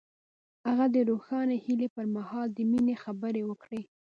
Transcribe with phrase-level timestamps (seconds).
[0.67, 3.81] هغه د روښانه هیلې پر مهال د مینې خبرې وکړې.